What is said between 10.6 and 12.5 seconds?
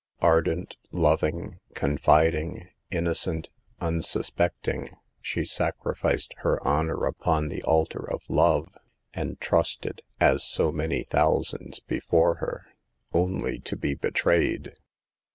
many thousands before